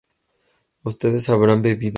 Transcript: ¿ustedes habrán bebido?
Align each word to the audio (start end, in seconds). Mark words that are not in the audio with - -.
¿ustedes 0.83 1.29
habrán 1.29 1.61
bebido? 1.61 1.89